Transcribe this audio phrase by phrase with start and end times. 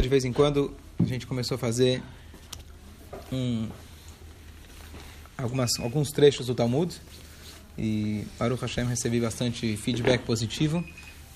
[0.00, 2.02] De vez em quando a gente começou a fazer
[3.30, 3.68] um,
[5.36, 6.98] algumas, alguns trechos do Talmud
[7.76, 10.82] e Baruch Hashem recebi bastante feedback positivo,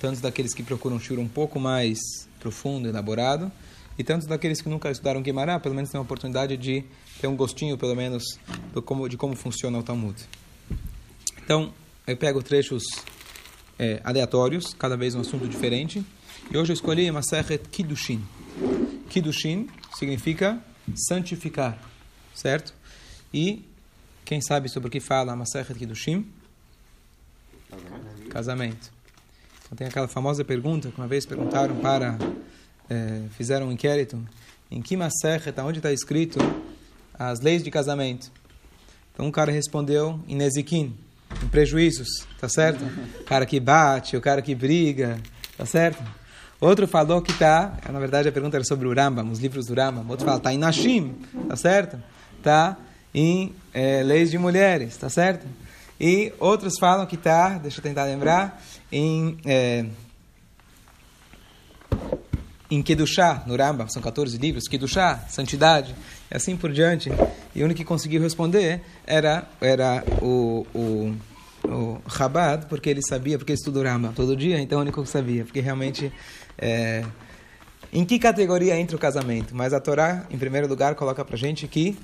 [0.00, 1.98] tanto daqueles que procuram shur um pouco mais
[2.40, 3.52] profundo, elaborado,
[3.98, 6.82] e tanto daqueles que nunca estudaram Guimarães, pelo menos tem uma oportunidade de
[7.20, 8.24] ter um gostinho, pelo menos,
[8.72, 10.18] do como, de como funciona o Talmud.
[11.44, 11.74] Então,
[12.06, 12.84] eu pego trechos
[13.78, 16.02] é, aleatórios, cada vez um assunto diferente,
[16.50, 18.22] e hoje eu escolhi Masechet Kiddushin.
[19.08, 19.68] Kiddushin
[19.98, 20.62] significa
[20.94, 21.78] santificar,
[22.34, 22.74] certo?
[23.32, 23.64] E
[24.24, 26.26] quem sabe sobre o que fala Masechet Kiddushin?
[27.70, 28.28] Casamento.
[28.30, 28.92] Casamento.
[29.64, 32.18] Então tem aquela famosa pergunta que uma vez perguntaram para,
[32.88, 34.22] é, fizeram um inquérito,
[34.70, 36.38] em que Masechet, onde está escrito
[37.14, 38.30] as leis de casamento?
[39.12, 40.94] Então um cara respondeu em Nezikin,
[41.42, 42.84] em prejuízos, tá certo?
[43.20, 45.20] O cara que bate, o cara que briga,
[45.56, 46.02] tá certo?
[46.60, 49.74] Outro falou que está, na verdade a pergunta era sobre o Rambam, os livros do
[49.74, 50.06] Rambam.
[50.08, 51.14] Outro fala, está em Nashim,
[51.48, 51.98] tá certo?
[52.38, 52.76] Está
[53.14, 55.46] em é, leis de mulheres, tá certo?
[56.00, 59.84] E outros falam que está, deixa eu tentar lembrar, em, é,
[62.70, 65.94] em Kedushá, no Rambam, são 14 livros, Kedushá, santidade,
[66.30, 67.10] e assim por diante.
[67.54, 71.16] E o único que conseguiu responder era, era o, o
[71.68, 72.00] o
[72.68, 75.44] porque ele sabia, porque ele estudou Rambam todo dia, então é o único que sabia,
[75.44, 76.12] porque realmente
[76.58, 77.04] é,
[77.92, 79.54] em que categoria entra o casamento?
[79.54, 81.96] Mas a Torá, em primeiro lugar, coloca para gente que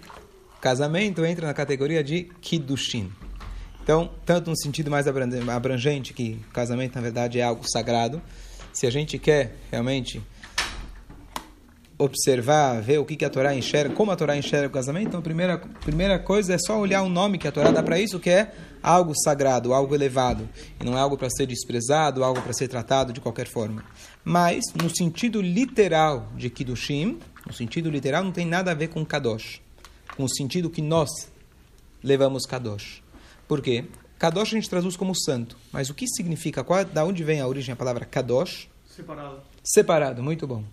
[0.61, 3.11] casamento entra na categoria de Kiddushin.
[3.83, 8.23] Então, tanto no sentido mais abrangente, que casamento, na verdade, é algo sagrado,
[8.73, 10.23] se a gente quer realmente
[12.03, 15.21] observar, ver o que, que a Torá enxerga, como a Torá enxerga o casamento, então
[15.21, 18.19] a primeira, primeira coisa é só olhar o nome que a Torá dá para isso,
[18.19, 20.49] que é algo sagrado, algo elevado,
[20.81, 23.85] e não é algo para ser desprezado, algo para ser tratado de qualquer forma.
[24.25, 29.05] Mas, no sentido literal de Kiddushim, no sentido literal, não tem nada a ver com
[29.05, 29.61] Kadosh,
[30.17, 31.09] com o sentido que nós
[32.03, 33.01] levamos Kadosh.
[33.47, 33.85] Por quê?
[34.19, 37.47] Kadosh a gente traduz como santo, mas o que significa, qual, da onde vem a
[37.47, 38.69] origem a palavra Kadosh?
[38.87, 39.41] Separado.
[39.63, 40.65] Separado, muito bom.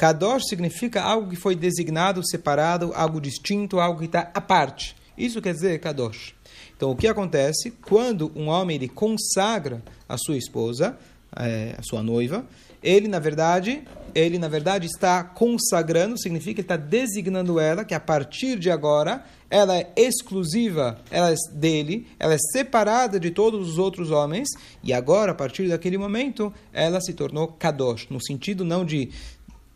[0.00, 4.96] Kadosh significa algo que foi designado, separado, algo distinto, algo que está à parte.
[5.14, 6.34] Isso quer dizer Kadosh.
[6.74, 10.96] Então, o que acontece quando um homem ele consagra a sua esposa,
[11.36, 12.46] é, a sua noiva,
[12.82, 13.82] ele na verdade,
[14.14, 18.70] ele na verdade está consagrando, significa que ele está designando ela que a partir de
[18.70, 24.48] agora ela é exclusiva, ela é dele, ela é separada de todos os outros homens
[24.82, 29.10] e agora a partir daquele momento ela se tornou kadosh, no sentido não de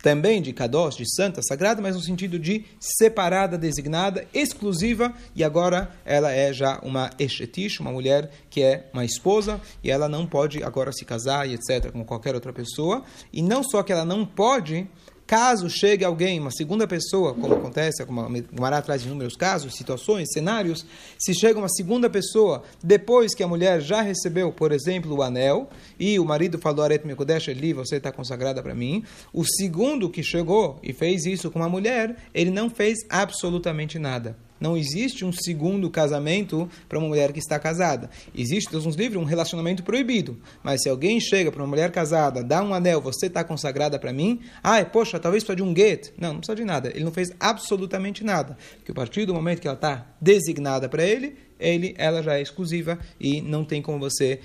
[0.05, 5.89] também de Kadosh, de santa, sagrada, mas no sentido de separada, designada, exclusiva, e agora
[6.05, 10.63] ela é já uma Eshetish, uma mulher que é uma esposa, e ela não pode
[10.63, 13.03] agora se casar e etc., como qualquer outra pessoa.
[13.33, 14.87] E não só que ela não pode,
[15.27, 20.29] Caso chegue alguém, uma segunda pessoa, como acontece, como a Mará traz inúmeros casos, situações,
[20.31, 20.85] cenários,
[21.17, 25.67] se chega uma segunda pessoa depois que a mulher já recebeu, por exemplo, o anel,
[25.99, 29.03] e o marido falou, Aret Mekodesh Eli, você está consagrada para mim,
[29.33, 34.37] o segundo que chegou e fez isso com a mulher, ele não fez absolutamente nada.
[34.59, 38.09] Não existe um segundo casamento para uma mulher que está casada.
[38.33, 40.39] Existe, Deus nos livre, um relacionamento proibido.
[40.63, 44.13] Mas se alguém chega para uma mulher casada, dá um anel, você está consagrada para
[44.13, 46.13] mim, ai, poxa, talvez precisa de um get.
[46.17, 46.89] Não, não precisa de nada.
[46.89, 48.57] Ele não fez absolutamente nada.
[48.77, 52.41] Porque a partir do momento que ela está designada para ele, ele, ela já é
[52.41, 54.39] exclusiva e não tem como você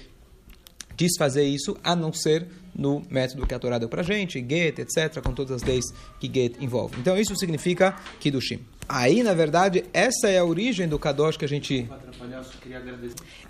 [0.97, 5.23] desfazer isso, a não ser no método que a Torá deu para gente, get, etc.,
[5.23, 5.85] com todas as leis
[6.19, 6.97] que get envolve.
[7.01, 8.61] Então, isso significa Kiddushim.
[8.93, 11.89] Aí, na verdade, essa é a origem do Kadosh que a gente...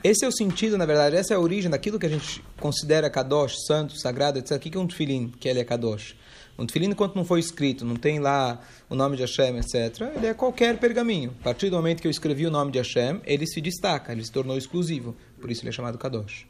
[0.04, 3.08] Esse é o sentido, na verdade, essa é a origem daquilo que a gente considera
[3.08, 4.58] Kadosh, santo, sagrado, etc.
[4.58, 6.14] O que é um tefilim, que ele é Kadosh?
[6.58, 10.26] Um tefilim, enquanto não foi escrito, não tem lá o nome de Hashem, etc., ele
[10.26, 11.34] é qualquer pergaminho.
[11.40, 14.22] A partir do momento que eu escrevi o nome de Hashem, ele se destaca, ele
[14.22, 15.16] se tornou exclusivo.
[15.40, 16.46] Por isso ele é chamado Kadosh.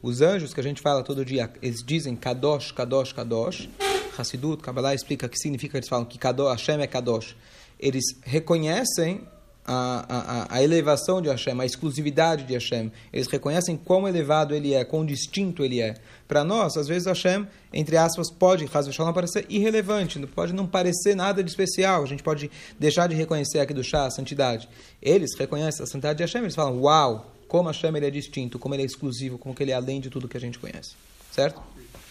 [0.00, 3.68] Os anjos que a gente fala todo dia, eles dizem Kadosh, Kadosh, Kadosh.
[4.16, 7.36] Hassidut, Kabbalah explica o que significa, eles falam que Kadosh, Hashem é Kadosh.
[7.80, 9.26] Eles reconhecem
[9.64, 12.90] a, a, a, elevação de Hashem, a exclusividade de Hashem.
[13.12, 15.94] Eles reconhecem quão elevado ele é, quão distinto ele é.
[16.26, 18.68] Para nós, às vezes Hashem, entre aspas, pode,
[18.98, 22.02] não parecer irrelevante, pode não parecer nada de especial.
[22.02, 24.68] A gente pode deixar de reconhecer aqui do chá a santidade.
[25.00, 28.74] Eles reconhecem a santidade de Hashem, eles falam, uau, como Hashem ele é distinto, como
[28.74, 30.94] ele é exclusivo, como ele é além de tudo que a gente conhece.
[31.30, 31.62] Certo?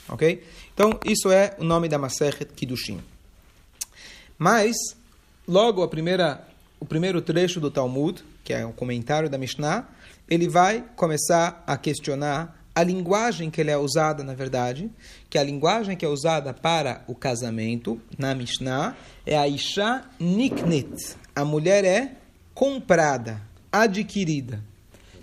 [0.08, 0.44] Ok?
[0.74, 3.02] Então, isso é o nome da Masechet Kiddushin.
[4.38, 4.76] Mas,
[5.50, 6.48] logo a primeira,
[6.80, 9.90] o primeiro trecho do Talmud, que é o comentário da Mishnah,
[10.30, 14.92] ele vai começar a questionar a linguagem que ele é usada, na verdade,
[15.28, 21.16] que a linguagem que é usada para o casamento, na Mishnah, é a Isha Niknit.
[21.36, 22.12] A mulher é
[22.54, 23.42] comprada,
[23.72, 24.64] adquirida.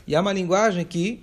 [0.09, 1.23] E é uma linguagem que,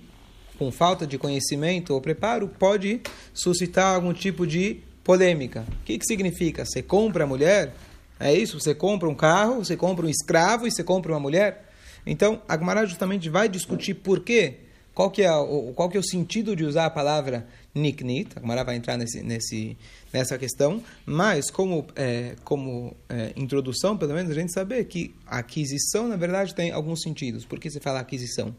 [0.58, 3.02] com falta de conhecimento ou preparo, pode
[3.34, 5.66] suscitar algum tipo de polêmica.
[5.82, 6.64] O que, que significa?
[6.64, 7.74] Você compra a mulher?
[8.18, 8.60] É isso?
[8.60, 11.68] Você compra um carro, você compra um escravo e você compra uma mulher?
[12.06, 14.58] Então, a Gemara justamente vai discutir por quê,
[14.94, 18.40] qual que, é o, qual que é o sentido de usar a palavra niknit, a
[18.40, 19.76] Gemara vai entrar nesse, nesse,
[20.12, 26.06] nessa questão, mas como, é, como é, introdução, pelo menos, a gente saber que aquisição,
[26.06, 27.44] na verdade, tem alguns sentidos.
[27.44, 28.54] Por que você fala aquisição?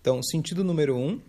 [0.00, 1.20] Então, sentido número um,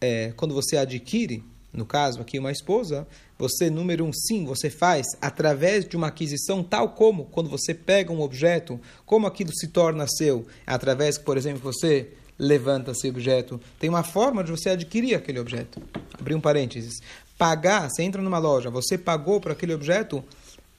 [0.00, 3.06] é, quando você adquire, no caso aqui uma esposa,
[3.38, 8.12] você, número um, sim, você faz através de uma aquisição, tal como quando você pega
[8.12, 13.60] um objeto, como aquilo se torna seu, através, por exemplo, você levanta esse objeto.
[13.78, 15.80] Tem uma forma de você adquirir aquele objeto.
[16.18, 17.00] Abrir um parênteses.
[17.38, 20.22] Pagar, você entra numa loja, você pagou por aquele objeto,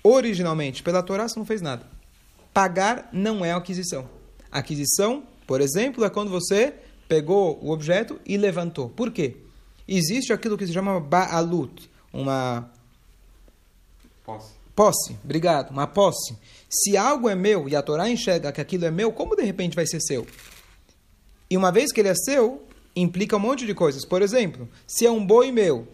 [0.03, 1.85] originalmente, pela Torá você não fez nada.
[2.53, 4.07] Pagar não é aquisição.
[4.51, 6.73] Aquisição, por exemplo, é quando você
[7.07, 8.89] pegou o objeto e levantou.
[8.89, 9.37] Por quê?
[9.87, 12.69] Existe aquilo que se chama ba'alut, uma
[14.23, 14.51] posse.
[14.75, 16.35] Posse, obrigado, uma posse.
[16.69, 19.75] Se algo é meu e a Torá enxerga que aquilo é meu, como de repente
[19.75, 20.25] vai ser seu?
[21.49, 22.63] E uma vez que ele é seu,
[22.95, 24.05] implica um monte de coisas.
[24.05, 25.87] Por exemplo, se é um boi meu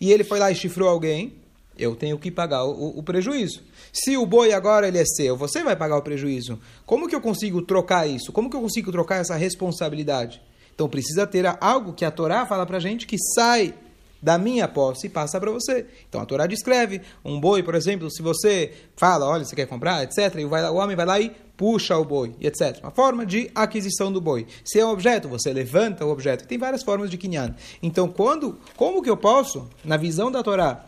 [0.00, 1.34] e ele foi lá e chifrou alguém,
[1.78, 3.62] eu tenho que pagar o, o, prejuízo.
[3.92, 6.58] Se o boi agora ele é seu, você vai pagar o prejuízo.
[6.84, 8.32] Como que eu consigo trocar isso?
[8.32, 10.40] Como que eu consigo trocar essa responsabilidade?
[10.76, 13.74] Então precisa ter algo que a Torá fala para gente que sai
[14.22, 15.86] da minha posse e passa para você.
[16.06, 20.04] Então a Torá descreve um boi, por exemplo, se você fala, olha, você quer comprar,
[20.04, 22.78] etc., e o homem vai lá e puxa o boi, etc.
[22.82, 24.46] Uma forma de aquisição do boi.
[24.66, 26.46] Se é um objeto, você levanta o objeto.
[26.46, 27.54] Tem várias formas de quinyan.
[27.82, 30.84] Então, quando, como que eu posso, na visão da Torá,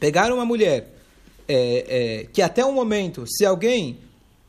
[0.00, 0.94] pegar uma mulher
[1.46, 3.98] é, é, que até o momento, se alguém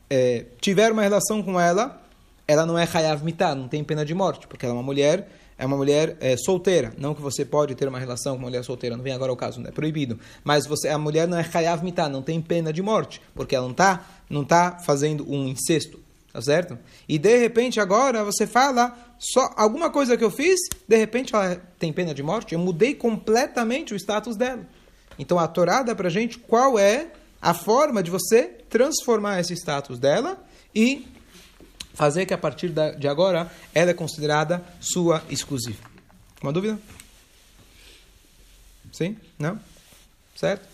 [0.08, 2.02] é, tiver uma relação com ela,
[2.46, 5.28] ela não é hayav mitah, não tem pena de morte, porque ela é uma mulher
[5.56, 6.92] é uma mulher é, solteira.
[6.98, 9.36] Não que você pode ter uma relação com uma mulher solteira, não vem agora o
[9.36, 10.18] caso, não é proibido.
[10.42, 13.64] Mas você, a mulher não é hayav mitah, não tem pena de morte, porque ela
[13.64, 16.00] não está não tá fazendo um incesto,
[16.32, 16.78] tá certo?
[17.08, 20.58] E de repente agora você fala, só alguma coisa que eu fiz,
[20.88, 24.66] de repente ela tem pena de morte, eu mudei completamente o status dela.
[25.18, 29.98] Então a Torá dá pra gente qual é a forma de você transformar esse status
[29.98, 30.42] dela
[30.74, 31.06] e
[31.94, 35.82] fazer que a partir de agora ela é considerada sua exclusiva.
[36.42, 36.78] Uma dúvida?
[38.92, 39.16] Sim?
[39.38, 39.58] Não?
[40.36, 40.68] Certo?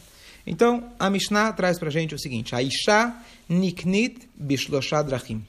[0.46, 3.14] Então, a Mishnah traz para a gente o seguinte: Aisha
[3.48, 5.44] niknit bishloshad drachim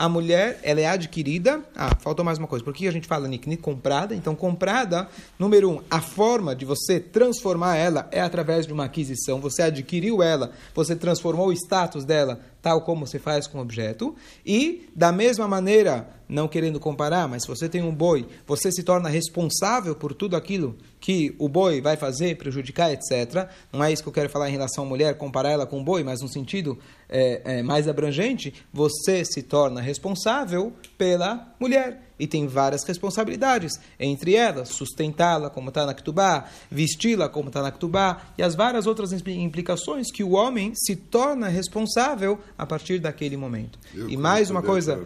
[0.00, 1.62] a mulher ela é adquirida.
[1.76, 2.64] Ah, faltou mais uma coisa.
[2.64, 3.54] Por que a gente fala nikni?
[3.58, 4.14] Comprada.
[4.14, 5.06] Então, comprada,
[5.38, 9.42] número um, a forma de você transformar ela é através de uma aquisição.
[9.42, 14.14] Você adquiriu ela, você transformou o status dela tal como se faz com objeto.
[14.44, 18.82] E, da mesma maneira, não querendo comparar, mas se você tem um boi, você se
[18.82, 23.48] torna responsável por tudo aquilo que o boi vai fazer, prejudicar, etc.
[23.72, 25.84] Não é isso que eu quero falar em relação à mulher, comparar ela com o
[25.84, 26.78] boi, mas no sentido
[27.08, 34.34] é, é, mais abrangente, você se torna responsável pela mulher e tem várias responsabilidades, entre
[34.34, 39.10] elas sustentá-la como está na Ktubá, vesti-la como está na Ktubá e as várias outras
[39.12, 43.78] implicações que o homem se torna responsável a partir daquele momento.
[43.94, 45.00] Eu e mais uma coisa,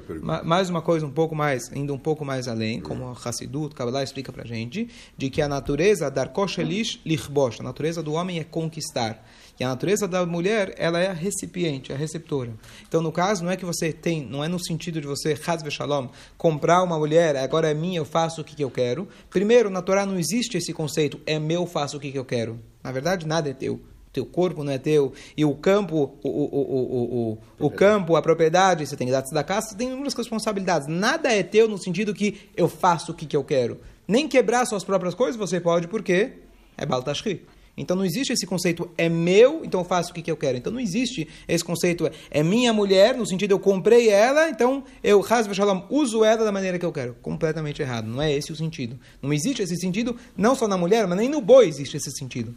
[0.45, 4.03] mais uma coisa um pouco mais, indo um pouco mais além, como o Hassidut, Kabbalah
[4.03, 8.45] explica para gente, de que a natureza dar koshelish lichbosh, a natureza do homem é
[8.45, 9.25] conquistar.
[9.59, 12.53] E a natureza da mulher, ela é a recipiente, a receptora.
[12.89, 15.71] Então, no caso, não é que você tem, não é no sentido de você, Hazve
[15.71, 19.09] Shalom, comprar uma mulher, agora é minha, eu faço o que, que eu quero.
[19.31, 22.59] Primeiro, na Torá não existe esse conceito, é meu, faço o que, que eu quero.
[22.83, 23.81] Na verdade, nada é teu
[24.15, 28.23] teu corpo não é teu, e o campo, o, o, o, o, o, campo, a
[28.23, 30.87] propriedade, você tem que dar da casa, você tem inúmeras responsabilidades.
[30.87, 33.81] Nada é teu no sentido que eu faço o que, que eu quero.
[34.07, 36.31] Nem quebrar suas próprias coisas você pode, porque
[36.79, 37.45] é Baltashri.
[37.77, 40.59] Então não existe esse conceito é meu, então eu faço o que, que eu quero.
[40.59, 45.25] Então não existe esse conceito é minha mulher, no sentido eu comprei ela, então eu
[45.53, 47.15] shalom, uso ela da maneira que eu quero.
[47.21, 48.07] Completamente errado.
[48.07, 48.99] Não é esse o sentido.
[49.21, 52.55] Não existe esse sentido, não só na mulher, mas nem no boi existe esse sentido.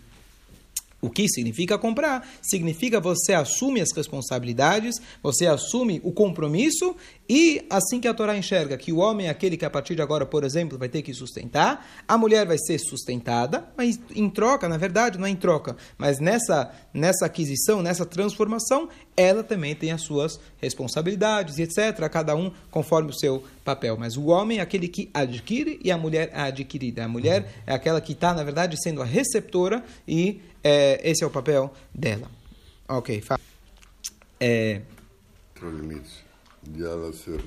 [0.99, 2.27] O que significa comprar?
[2.41, 6.95] Significa você assume as responsabilidades, você assume o compromisso
[7.29, 10.01] e assim que a Torá enxerga que o homem é aquele que a partir de
[10.01, 14.67] agora, por exemplo, vai ter que sustentar, a mulher vai ser sustentada, mas em troca,
[14.67, 19.91] na verdade, não é em troca, mas nessa, nessa aquisição, nessa transformação, ela também tem
[19.91, 23.97] as suas responsabilidades, etc., cada um conforme o seu papel.
[23.97, 27.03] Mas o homem é aquele que adquire e a mulher é adquirida.
[27.03, 31.27] A mulher é aquela que está, na verdade, sendo a receptora e é, esse é
[31.27, 32.31] o papel dela.
[32.87, 33.41] Ok, fala.
[34.39, 34.81] É...
[36.63, 37.43] de ela ser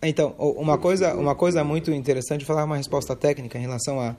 [0.00, 4.14] então, uma coisa, uma coisa muito interessante, falar uma resposta técnica em relação a,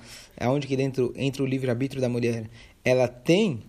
[0.50, 2.50] onde que dentro entra o livre-arbítrio da mulher.
[2.84, 3.64] Ela tem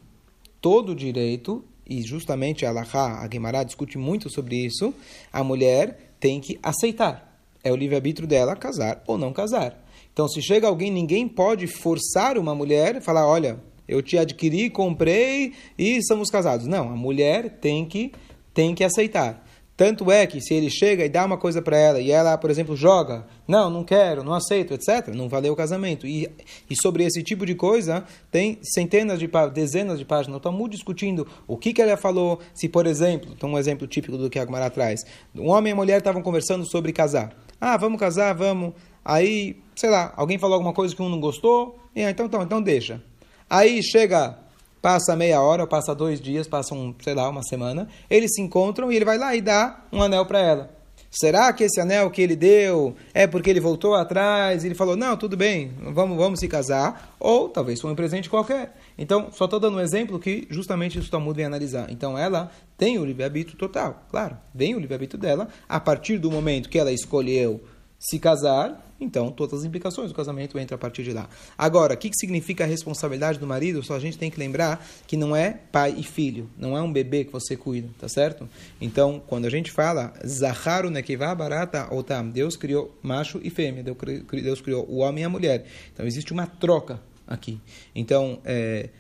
[0.60, 4.92] todo o direito, e justamente a Alaha, a Guimarães discute muito sobre isso,
[5.32, 7.29] a mulher tem que aceitar.
[7.62, 9.76] É o livre-arbítrio dela casar ou não casar.
[10.12, 14.70] Então, se chega alguém, ninguém pode forçar uma mulher e falar, olha, eu te adquiri,
[14.70, 16.66] comprei e somos casados.
[16.66, 18.12] Não, a mulher tem que,
[18.54, 19.44] tem que aceitar.
[19.80, 22.50] Tanto é que se ele chega e dá uma coisa para ela e ela, por
[22.50, 26.06] exemplo, joga, não, não quero, não aceito, etc., não valeu o casamento.
[26.06, 26.30] E,
[26.68, 30.36] e sobre esse tipo de coisa, tem centenas de dezenas de páginas.
[30.36, 32.40] Estamos muito discutindo o que, que ela falou.
[32.52, 35.00] Se, por exemplo, então um exemplo típico do que a Gumara traz:
[35.34, 37.34] um homem e a mulher estavam conversando sobre casar.
[37.60, 38.74] Ah, vamos casar, vamos.
[39.04, 42.42] Aí, sei lá, alguém falou alguma coisa que um não gostou, e ah, então, então,
[42.42, 43.02] então deixa.
[43.48, 44.38] Aí chega
[44.80, 47.86] Passa meia hora, passa dois dias, passa, um, sei lá, uma semana.
[48.08, 50.70] Eles se encontram e ele vai lá e dá um anel para ela.
[51.10, 55.16] Será que esse anel que ele deu é porque ele voltou atrás ele falou, não,
[55.16, 57.14] tudo bem, vamos, vamos se casar?
[57.20, 58.74] Ou talvez foi um presente qualquer.
[58.96, 61.90] Então, só estou dando um exemplo que justamente isso Talmud vem analisar.
[61.90, 66.68] Então, ela tem o livre-arbítrio total, claro, vem o livre-arbítrio dela a partir do momento
[66.68, 67.60] que ela escolheu
[68.00, 71.28] se casar, então todas as implicações do casamento entram a partir de lá.
[71.56, 73.82] Agora, o que, que significa a responsabilidade do marido?
[73.82, 76.90] Só a gente tem que lembrar que não é pai e filho, não é um
[76.90, 78.48] bebê que você cuida, tá certo?
[78.80, 84.62] Então, quando a gente fala Zaharu Nekevá Barata Otam, Deus criou macho e fêmea, Deus
[84.62, 85.66] criou o homem e a mulher.
[85.92, 87.60] Então, existe uma troca aqui.
[87.94, 88.90] Então, é,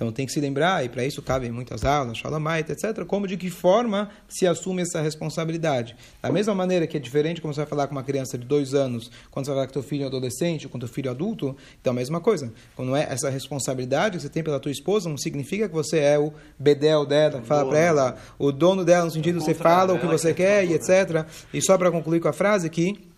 [0.00, 3.36] então tem que se lembrar, e para isso cabem muitas aulas, Shalomait, etc., como de
[3.36, 5.94] que forma se assume essa responsabilidade.
[6.22, 8.72] Da mesma maneira que é diferente como você vai falar com uma criança de dois
[8.72, 11.90] anos, quando você vai falar com teu filho adolescente ou com teu filho adulto, então
[11.90, 12.50] a mesma coisa.
[12.74, 16.18] Quando é essa responsabilidade que você tem pela tua esposa, não significa que você é
[16.18, 20.00] o bedel dela, que fala para ela, o dono dela, no sentido você fala o
[20.00, 21.26] que você quer e etc.
[21.52, 23.10] E só para concluir com a frase aqui,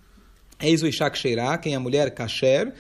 [0.62, 2.73] Eis o Ishak Sheirah, quem é a mulher kasher,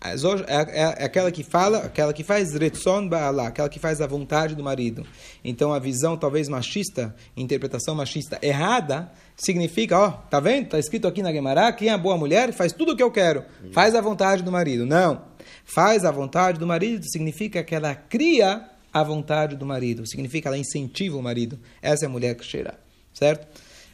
[0.00, 0.12] é,
[0.52, 4.54] é, é, aquela que fala, aquela que faz retzon ba'ala, aquela que faz a vontade
[4.54, 5.04] do marido.
[5.44, 10.68] Então a visão talvez machista, interpretação machista errada, significa, ó, tá vendo?
[10.68, 13.44] Tá escrito aqui na Gemara, quem é boa mulher faz tudo o que eu quero,
[13.72, 14.86] faz a vontade do marido.
[14.86, 15.22] Não.
[15.64, 20.48] Faz a vontade do marido significa que ela cria a vontade do marido, significa que
[20.48, 21.58] ela incentiva o marido.
[21.82, 22.78] Essa é a mulher que cheira,
[23.12, 23.46] certo?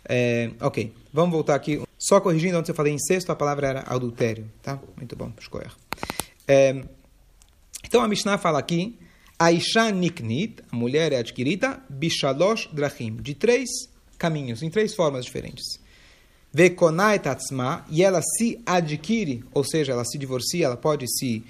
[0.09, 1.83] É, ok, vamos voltar aqui.
[1.99, 4.79] Só corrigindo, onde eu falei incesto, a palavra era adultério, tá?
[4.97, 5.73] Muito bom, escolher.
[6.47, 6.85] É,
[7.87, 8.99] então a Mishnah fala aqui,
[9.39, 13.69] Aisha Niknit, a mulher é adquirida, Bishalosh Drachim, de três
[14.19, 15.65] caminhos, em três formas diferentes.
[16.53, 21.45] Vekonai Tatsma, e ela se adquire, ou seja, ela se divorcia, ela pode se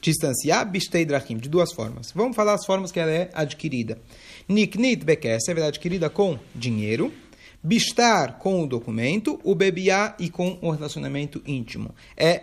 [0.00, 2.10] distanciar, Bishtei Drachim, de duas formas.
[2.12, 3.98] Vamos falar as formas que ela é adquirida.
[4.48, 7.12] Niknit Bekes, ela é adquirida com dinheiro,
[7.62, 11.94] Bistar com o documento, o bebiá e com o relacionamento íntimo.
[12.16, 12.42] É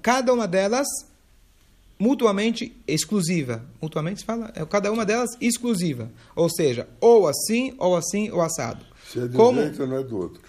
[0.00, 0.86] cada uma delas
[1.98, 3.64] mutuamente exclusiva.
[3.80, 6.10] Mutuamente se fala, é cada uma delas exclusiva.
[6.36, 8.84] Ou seja, ou assim, ou assim, ou assado.
[9.12, 10.42] Se é de Como, jeito, não é do outro.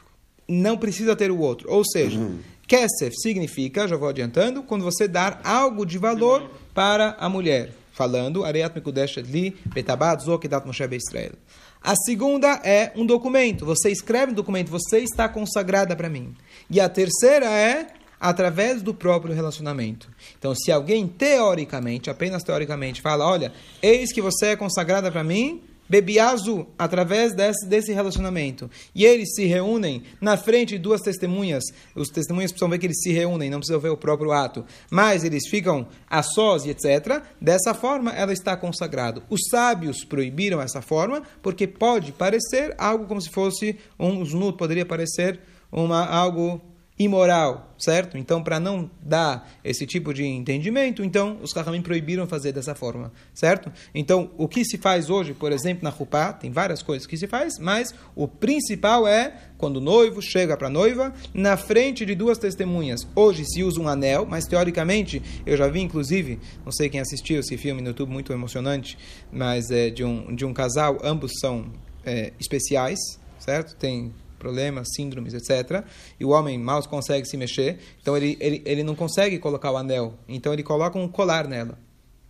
[0.48, 1.72] Não precisa ter o outro.
[1.72, 2.40] Ou seja, uhum.
[2.68, 7.74] kesef significa, já vou adiantando, quando você dar algo de valor para a mulher.
[7.92, 11.34] Falando, Areat Mekudesh Li, Betabat, Zokidat Moshe Israel.
[11.82, 13.66] A segunda é um documento.
[13.66, 16.36] Você escreve um documento, você está consagrada para mim.
[16.70, 17.88] E a terceira é
[18.20, 20.10] através do próprio relacionamento.
[20.38, 25.62] Então, se alguém teoricamente, apenas teoricamente, fala: Olha, eis que você é consagrada para mim,
[25.90, 28.70] Bebiazu, através desse, desse relacionamento.
[28.94, 31.64] E eles se reúnem na frente de duas testemunhas.
[31.96, 34.64] Os testemunhas precisam ver que eles se reúnem, não precisam ver o próprio ato.
[34.92, 37.24] Mas eles ficam a sós e etc.
[37.42, 39.24] Dessa forma, ela está consagrada.
[39.30, 44.86] Os sábios proibiram essa forma, porque pode parecer algo como se fosse um znut, poderia
[44.86, 45.40] parecer
[45.72, 46.62] uma, algo
[47.00, 48.18] imoral, certo?
[48.18, 53.10] Então, para não dar esse tipo de entendimento, então os Rahamim proibiram fazer dessa forma,
[53.34, 53.72] certo?
[53.96, 57.26] Então, o que se faz hoje, por exemplo, na Rupá, tem várias coisas que se
[57.26, 62.14] faz, mas o principal é quando o noivo chega para a noiva, na frente de
[62.16, 63.08] duas testemunhas.
[63.16, 67.40] Hoje se usa um anel, mas teoricamente, eu já vi inclusive, não sei quem assistiu
[67.40, 68.98] esse filme no YouTube, muito emocionante,
[69.32, 71.72] mas é de um, de um casal, ambos são
[72.06, 73.00] é, especiais,
[73.40, 73.76] certo?
[73.78, 75.84] Tem problemas, síndromes, etc.
[76.20, 79.78] E o homem mal consegue se mexer, então ele, ele, ele não consegue colocar o
[79.78, 81.78] anel, então ele coloca um colar nela.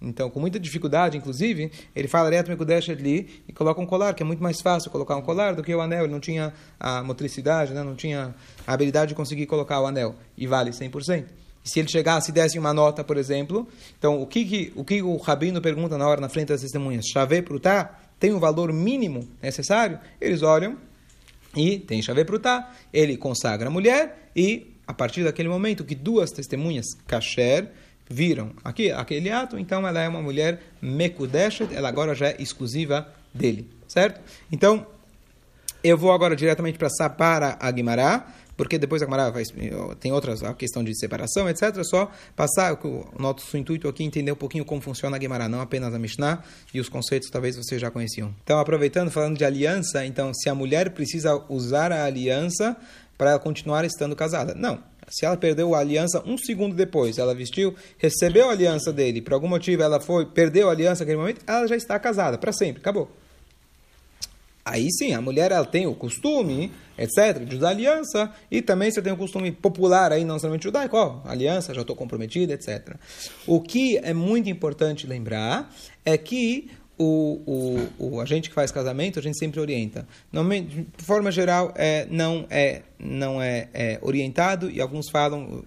[0.02, 4.42] Então, com muita dificuldade, inclusive, ele fala ali e coloca um colar, que é muito
[4.42, 6.06] mais fácil colocar um colar do que o anel.
[6.06, 7.84] Ele não tinha a motricidade, né?
[7.84, 8.34] não tinha
[8.66, 10.16] a habilidade de conseguir colocar o anel.
[10.38, 11.26] E vale 100%.
[11.66, 14.86] E se ele chegasse e desse uma nota, por exemplo, então o que, que, o,
[14.86, 17.06] que o rabino pergunta na hora na frente das testemunhas?
[17.06, 20.00] Chave prutá tem o valor mínimo necessário?
[20.20, 20.78] Eles olham
[21.56, 22.72] e tem chave prutá.
[22.94, 27.70] Ele consagra a mulher e, a partir daquele momento que duas testemunhas kasher
[28.10, 33.08] viram aqui, aquele ato, então ela é uma mulher mekudeshet, ela agora já é exclusiva
[33.32, 34.20] dele, certo?
[34.52, 34.86] Então,
[35.84, 39.44] eu vou agora diretamente para a Guimará, porque depois a Guimará vai,
[40.02, 41.82] tem outras, a questão de separação, etc.
[41.82, 45.94] Só passar, o nosso intuito aqui entender um pouquinho como funciona a Guimará, não apenas
[45.94, 48.36] a Mishnah, e os conceitos talvez vocês já conheciam.
[48.44, 52.76] Então, aproveitando, falando de aliança, então, se a mulher precisa usar a aliança
[53.18, 54.54] para continuar estando casada.
[54.54, 59.22] Não, se ela perdeu a aliança um segundo depois, ela vestiu, recebeu a aliança dele,
[59.22, 62.52] por algum motivo ela foi, perdeu a aliança naquele momento, ela já está casada para
[62.52, 63.10] sempre, acabou.
[64.70, 69.02] Aí sim, a mulher ela tem o costume, etc., de usar aliança, e também você
[69.02, 72.96] tem o costume popular aí, não somente judaico, ó, aliança, já estou comprometida, etc.
[73.48, 75.74] O que é muito importante lembrar
[76.06, 80.06] é que o, o, o, a gente que faz casamento, a gente sempre orienta.
[80.32, 85.64] de forma geral, é, não, é, não é, é orientado, e alguns falam,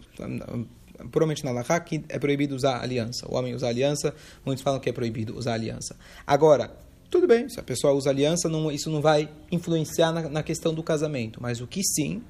[1.11, 3.26] provavelmente na Laha, que é proibido usar aliança.
[3.28, 5.97] O homem usa aliança, muitos falam que é proibido usar aliança.
[6.26, 6.71] Agora,
[7.12, 10.73] tudo bem, se a pessoa usa aliança, não, isso não vai influenciar na, na questão
[10.73, 11.42] do casamento.
[11.42, 12.23] Mas o que sim,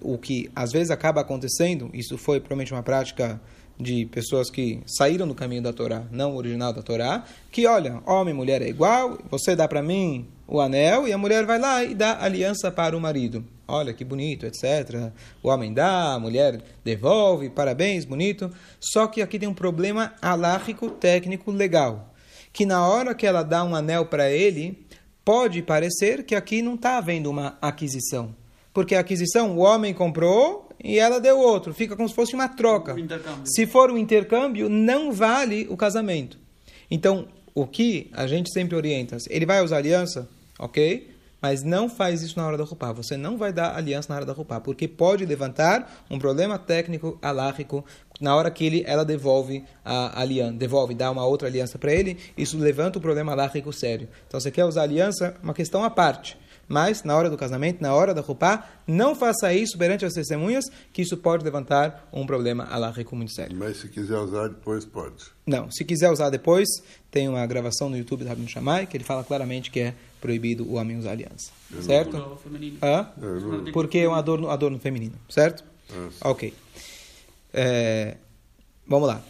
[0.00, 3.38] o que às vezes acaba acontecendo, isso foi provavelmente uma prática
[3.78, 8.32] de pessoas que saíram do caminho da Torá, não original da Torá, que olha, homem
[8.32, 11.84] e mulher é igual, você dá para mim o anel e a mulher vai lá
[11.84, 13.44] e dá aliança para o marido.
[13.68, 15.12] Olha que bonito, etc.
[15.42, 18.50] O homem dá, a mulher devolve, parabéns, bonito.
[18.80, 22.13] Só que aqui tem um problema alárrico, técnico, legal.
[22.54, 24.86] Que na hora que ela dá um anel para ele,
[25.22, 28.34] pode parecer que aqui não está havendo uma aquisição.
[28.72, 31.74] Porque a aquisição, o homem comprou, e ela deu outro.
[31.74, 32.94] Fica como se fosse uma troca.
[33.44, 36.38] Se for um intercâmbio, não vale o casamento.
[36.90, 41.13] Então, o que a gente sempre orienta, ele vai usar aliança, ok?
[41.44, 42.90] Mas não faz isso na hora da roupa.
[42.94, 47.18] Você não vai dar aliança na hora da roupa, porque pode levantar um problema técnico
[47.20, 47.84] alárrico
[48.18, 52.16] na hora que ele, ela devolve a aliança, devolve, dá uma outra aliança para ele,
[52.34, 54.08] isso levanta um problema alárrico sério.
[54.26, 56.38] Então, você quer usar aliança, uma questão à parte.
[56.68, 60.64] Mas, na hora do casamento, na hora da rupá, não faça isso perante as testemunhas,
[60.92, 63.56] que isso pode levantar um problema alárrico muito sério.
[63.56, 65.24] Mas se quiser usar depois, pode.
[65.46, 66.68] Não, se quiser usar depois,
[67.10, 70.64] tem uma gravação no YouTube do Rabino Shammai, que ele fala claramente que é proibido
[70.66, 71.50] o homem usar aliança.
[71.70, 72.38] Eu certo?
[72.82, 73.08] Hã?
[73.72, 75.62] Porque é um adorno, adorno feminino, certo?
[75.90, 76.54] Ah, ok.
[77.52, 78.16] É,
[78.86, 79.22] vamos lá.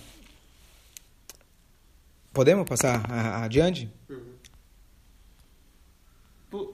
[2.32, 3.04] Podemos passar
[3.42, 3.90] adiante?
[4.08, 4.33] Uhum.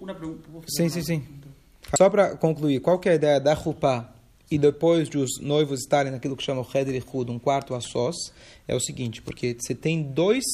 [0.01, 0.49] Uma pergunta.
[0.69, 1.23] Sim, sim, sim.
[1.97, 4.13] Só para concluir, qual que é a ideia da Rupá
[4.51, 7.81] e depois de os noivos estarem naquilo que chama o Heder Hud, um quarto a
[7.81, 8.17] sós,
[8.67, 10.45] é o seguinte, porque você tem dois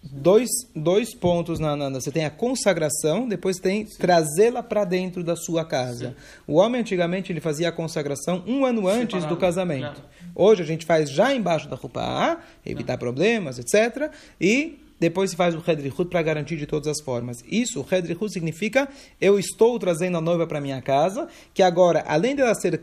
[0.00, 5.34] dois, dois pontos na, na, você tem a consagração depois tem trazê-la para dentro da
[5.34, 6.14] sua casa Sim.
[6.46, 10.08] o homem antigamente ele fazia a consagração um ano antes Separado, do casamento claro.
[10.36, 15.54] hoje a gente faz já embaixo da roupa evitar problemas etc e depois se faz
[15.54, 17.38] o Hedrihut para garantir de todas as formas.
[17.46, 18.88] Isso, Hedrihut significa
[19.20, 22.82] eu estou trazendo a noiva para minha casa, que agora, além dela ser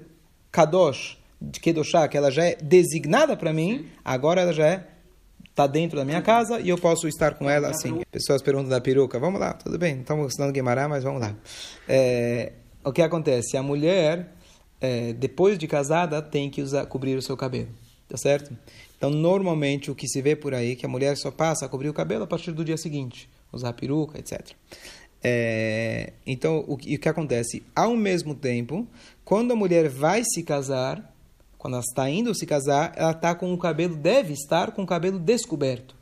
[0.52, 4.88] Kadosh, de Kedoshá, que ela já é designada para mim, agora ela já é
[5.56, 8.02] está dentro da minha casa e eu posso estar com ela assim.
[8.12, 9.18] Pessoas perguntam da peruca.
[9.18, 11.34] Vamos lá, tudo bem, estamos estudando Guimarães, mas vamos lá.
[11.88, 12.52] É,
[12.84, 13.56] o que acontece?
[13.56, 14.34] A mulher,
[14.82, 17.70] é, depois de casada, tem que usar, cobrir o seu cabelo.
[18.08, 18.56] Tá certo?
[18.98, 21.70] Então, normalmente, o que se vê por aí é que a mulher só passa a
[21.70, 24.52] cobrir o cabelo a partir do dia seguinte, usar peruca, etc.
[25.24, 27.64] É, então, o que, o que acontece?
[27.76, 28.88] Ao mesmo tempo,
[29.24, 31.14] quando a mulher vai se casar,
[31.58, 34.88] quando ela está indo se casar, ela está com o cabelo, deve estar com o
[34.88, 35.96] cabelo descoberto.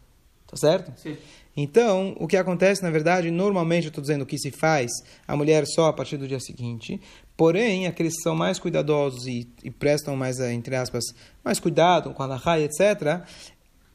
[0.46, 0.92] Tá certo?
[1.00, 1.18] Sim.
[1.56, 4.92] Então, o que acontece, na verdade, normalmente, eu estou dizendo que se faz
[5.28, 7.00] a mulher só a partir do dia seguinte,
[7.36, 11.04] porém, aqueles que são mais cuidadosos e, e prestam mais, eh, entre aspas,
[11.44, 13.22] mais cuidado com a raia, etc.,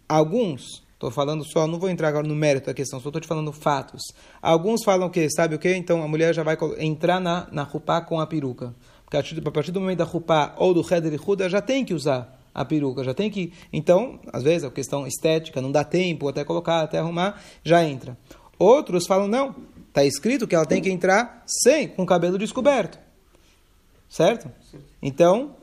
[0.08, 3.28] alguns, estou falando só, não vou entrar agora no mérito da questão, só estou te
[3.28, 4.02] falando fatos.
[4.42, 5.74] Alguns falam que, sabe o que?
[5.74, 8.74] Então, a mulher já vai entrar na, na rupá com a peruca.
[9.04, 12.38] Porque a partir do momento da rupá ou do heder e já tem que usar
[12.52, 13.52] a peruca, já tem que.
[13.72, 18.18] Então, às vezes, a questão estética, não dá tempo até colocar, até arrumar, já entra.
[18.58, 19.54] Outros falam, não,
[19.88, 22.98] está escrito que ela tem que entrar sem, com o cabelo descoberto.
[24.08, 24.50] Certo?
[25.02, 25.56] Então,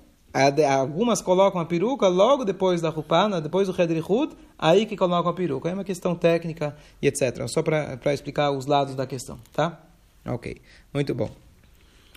[0.70, 5.34] Algumas colocam a peruca logo depois da rupana, depois do Hedrihut, aí que colocam a
[5.34, 5.70] peruca.
[5.70, 7.48] É uma questão técnica e etc.
[7.48, 9.82] Só para explicar os lados da questão, tá?
[10.26, 10.58] Ok,
[10.94, 11.32] muito bom.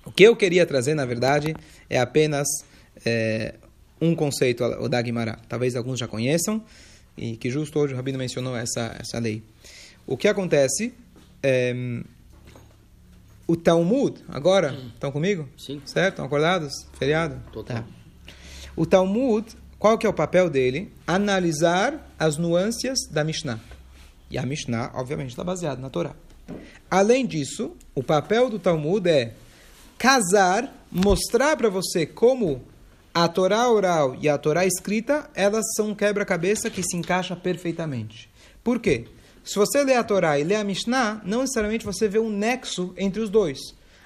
[0.04, 1.54] O que eu queria trazer, na verdade,
[1.88, 2.48] é apenas
[3.06, 3.54] é,
[4.00, 5.00] um conceito, o da.
[5.48, 6.60] Talvez alguns já conheçam,
[7.16, 9.44] e que justo hoje o Rabino mencionou essa, essa lei.
[10.04, 10.92] O que acontece,
[11.40, 11.72] é,
[13.48, 15.48] o Talmud, agora, estão comigo?
[15.56, 15.80] Sim.
[15.86, 16.10] Certo?
[16.10, 16.70] Estão acordados?
[16.98, 17.42] Feriado?
[17.50, 17.78] Total.
[17.78, 17.84] Tá.
[18.76, 19.46] O Talmud,
[19.78, 20.92] qual que é o papel dele?
[21.06, 23.58] Analisar as nuances da Mishnah.
[24.30, 26.14] E a Mishnah, obviamente, está baseada na Torá.
[26.90, 29.32] Além disso, o papel do Talmud é
[29.96, 32.62] casar, mostrar para você como
[33.14, 38.28] a Torá oral e a Torá escrita, elas são um quebra-cabeça que se encaixa perfeitamente.
[38.62, 39.06] Por quê?
[39.48, 42.92] Se você lê a Torá e lê a Mishnah, não necessariamente você vê um nexo
[42.98, 43.58] entre os dois.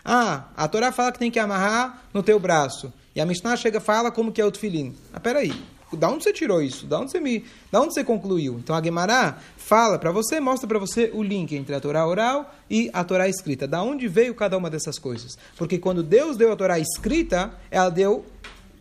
[0.04, 2.92] Ah, a Torá fala que tem que amarrar no teu braço.
[3.12, 4.94] E a Mishnah chega fala como que é o tefilim.
[5.12, 5.52] Ah, peraí,
[5.94, 6.86] da onde você tirou isso?
[6.86, 8.56] Da onde você me, da onde você concluiu?
[8.60, 12.54] Então a Gemara fala para você, mostra para você o link entre a Torá oral
[12.70, 13.66] e a Torá escrita.
[13.66, 15.36] Da onde veio cada uma dessas coisas?
[15.56, 18.24] Porque quando Deus deu a Torá escrita, ela deu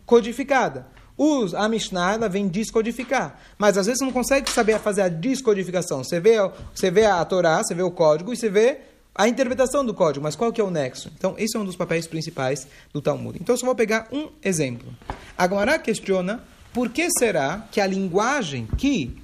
[0.06, 0.86] codificada.
[1.16, 3.38] Os, a Mishnah ela vem descodificar.
[3.58, 6.02] Mas às vezes você não consegue saber fazer a descodificação.
[6.02, 6.36] Você vê,
[6.74, 8.78] você vê a Torá, você vê o código e você vê
[9.14, 11.12] a interpretação do código, mas qual que é o nexo?
[11.16, 13.38] Então, esse é um dos papéis principais do Talmud.
[13.40, 14.88] Então, eu só vou pegar um exemplo.
[15.36, 19.14] A questiona por que será que a linguagem que,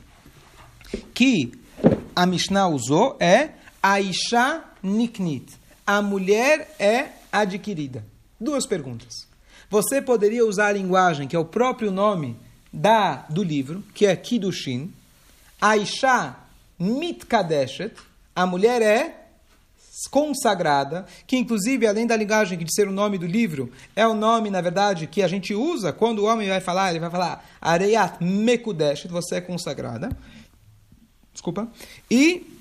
[1.14, 1.52] que
[2.14, 3.50] a Mishnah usou é
[3.82, 5.56] Aisha Niknit.
[5.86, 8.04] A mulher é adquirida.
[8.38, 9.27] Duas perguntas.
[9.70, 12.36] Você poderia usar a linguagem que é o próprio nome
[12.72, 14.92] da, do livro, que é Kiddushin.
[15.60, 16.36] Aisha
[16.78, 17.94] Mitkadeshet.
[18.34, 19.26] A mulher é
[20.10, 24.48] consagrada, que inclusive, além da linguagem de ser o nome do livro, é o nome,
[24.48, 28.22] na verdade, que a gente usa quando o homem vai falar, ele vai falar Areyat
[28.22, 30.16] Mekudesh, você é consagrada.
[31.32, 31.68] Desculpa.
[32.08, 32.57] E,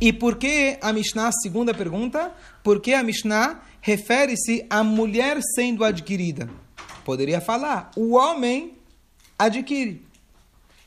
[0.00, 2.32] e por que a Mishnah, segunda pergunta,
[2.62, 6.48] por que a Mishnah refere-se à mulher sendo adquirida?
[7.04, 8.74] Poderia falar, o homem
[9.38, 10.02] adquire.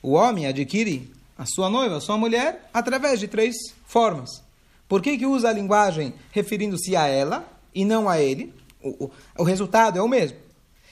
[0.02, 4.44] O homem adquire a sua noiva, a sua mulher, através de três formas.
[4.88, 8.54] Por que, que usa a linguagem referindo-se a ela e não a ele?
[8.82, 10.38] O, o, o, resultado é o mesmo.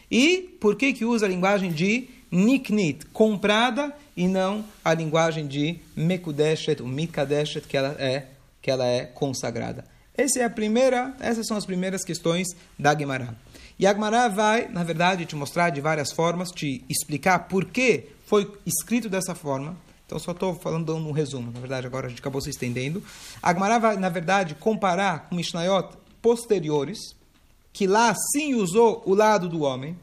[0.09, 5.79] E por que, que usa a linguagem de niknit, comprada, e não a linguagem de
[5.95, 8.27] mekudeshet, o mikadeshet, que ela é,
[8.61, 9.85] que ela é consagrada?
[10.15, 13.35] Essa é a primeira, essas são as primeiras questões da Gemara.
[13.79, 18.05] E a Gemara vai, na verdade, te mostrar de várias formas, te explicar por que
[18.25, 19.75] foi escrito dessa forma,
[20.11, 21.53] então, só estou falando dando um resumo.
[21.53, 23.01] Na verdade, agora a gente acabou se estendendo.
[23.41, 25.87] A Gemara vai, na verdade, comparar com Mishnayot
[26.21, 27.15] posteriores,
[27.71, 29.97] que lá sim usou o lado do homem.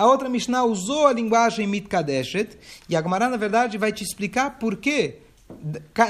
[0.00, 2.56] A outra Mishnah usou a linguagem mitkadeshet.
[2.88, 5.16] E a Gemara, na verdade, vai te explicar por que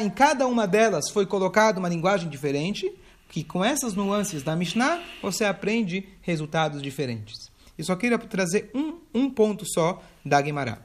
[0.00, 2.88] em cada uma delas foi colocada uma linguagem diferente,
[3.29, 7.50] que com essas nuances da Mishnah você aprende resultados diferentes.
[7.76, 10.81] E só queria trazer um, um ponto só da Gemara.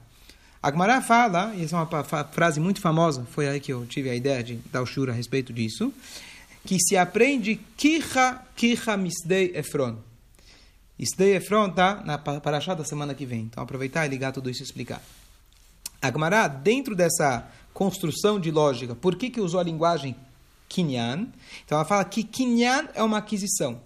[0.64, 4.10] A Gemara fala, e essa é uma frase muito famosa, foi aí que eu tive
[4.10, 5.94] a ideia de dar o shura a respeito disso,
[6.66, 9.98] que se aprende Kicha, Kicha Misdei Efron.
[10.98, 13.42] Misdei Efron está na paraxá da semana que vem.
[13.42, 15.02] Então, aproveitar e ligar tudo isso e explicar.
[16.02, 20.16] A Gemara, dentro dessa construção de lógica, por que, que usou a linguagem
[20.70, 21.28] Kinyan?
[21.66, 23.82] Então, ela fala que Kinyan é uma aquisição.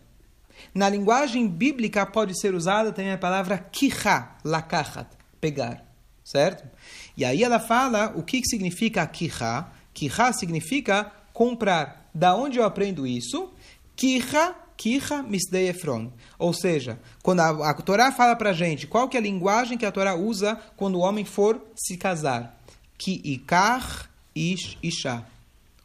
[0.73, 5.07] Na linguagem bíblica pode ser usada também a palavra Kicha, lakachat,
[5.39, 5.89] pegar
[6.29, 6.63] certo?
[7.17, 9.67] E aí ela fala o que significa kiha.
[9.93, 12.09] Kiha significa comprar.
[12.13, 13.51] Da onde eu aprendo isso?
[13.95, 16.09] Kiha, kiha misdei efron.
[16.37, 19.85] Ou seja, quando a, a Torá fala para gente qual que é a linguagem que
[19.85, 22.57] a Torá usa quando o homem for se casar.
[22.97, 25.25] Ki ikar ish isha.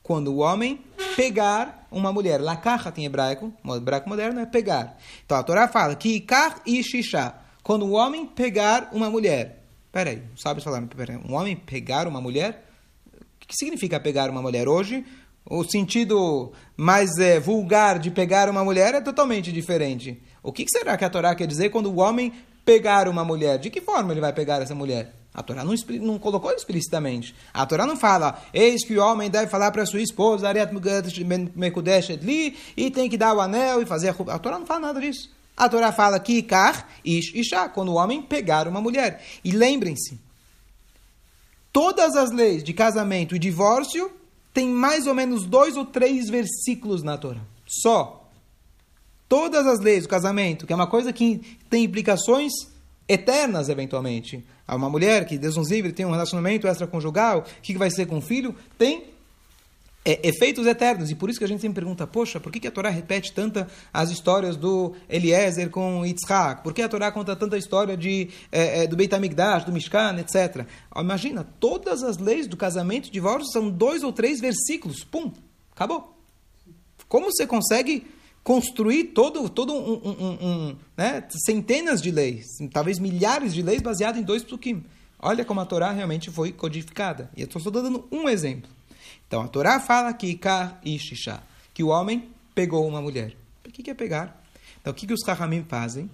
[0.00, 0.80] Quando o homem
[1.16, 2.40] pegar uma mulher.
[2.40, 4.96] Lakacha tem hebraico, hebraico moderno é pegar.
[5.26, 7.34] Então a Torá fala que ikar ish isha.
[7.64, 9.64] Quando o homem pegar uma mulher.
[9.90, 12.64] Peraí, sábios falaram, peraí, um homem pegar uma mulher?
[13.12, 15.04] O que significa pegar uma mulher hoje?
[15.46, 20.22] O sentido mais é, vulgar de pegar uma mulher é totalmente diferente.
[20.42, 22.32] O que será que a Torá quer dizer quando o homem
[22.64, 23.58] pegar uma mulher?
[23.58, 25.14] De que forma ele vai pegar essa mulher?
[25.34, 27.34] A Torá não, não colocou explicitamente.
[27.52, 30.48] A Torá não fala, eis que o homem deve falar para sua esposa,
[32.76, 34.34] e tem que dar o anel e fazer a...
[34.34, 35.30] A Torá não fala nada disso.
[35.56, 39.22] A Torá fala que Ikar, Ish, Isha, quando o homem pegar uma mulher.
[39.44, 40.18] E lembrem-se,
[41.72, 44.10] todas as leis de casamento e divórcio
[44.54, 47.40] têm mais ou menos dois ou três versículos na Torá.
[47.66, 48.30] Só.
[49.28, 52.52] Todas as leis do casamento, que é uma coisa que tem implicações
[53.08, 54.44] eternas, eventualmente.
[54.68, 58.18] Uma mulher que, Deus nos livre, tem um relacionamento extraconjugal, o que vai ser com
[58.18, 58.54] o filho?
[58.78, 59.13] Tem
[60.04, 61.10] é, efeitos eternos.
[61.10, 63.32] E por isso que a gente sempre pergunta, poxa, por que, que a Torá repete
[63.32, 66.62] tanta as histórias do Eliezer com Yitzhak?
[66.62, 70.18] Por que a Torá conta tanta história de, é, é, do Beit HaMikdash, do Mishkan,
[70.18, 70.66] etc.?
[70.96, 75.02] Imagina, todas as leis do casamento e divórcio são dois ou três versículos.
[75.04, 75.32] Pum,
[75.72, 76.14] acabou.
[77.08, 78.06] Como você consegue
[78.42, 84.20] construir todo, todo um, um, um, né, centenas de leis, talvez milhares de leis baseadas
[84.20, 84.84] em dois psukim?
[85.18, 87.30] Olha como a Torá realmente foi codificada.
[87.34, 88.68] E eu estou só dando um exemplo.
[89.34, 90.38] Então a Torá fala que
[90.96, 91.42] Shisha,
[91.74, 93.34] que o homem pegou uma mulher.
[93.66, 94.40] O que é pegar?
[94.80, 96.08] Então o que, que os Rahamim fazem?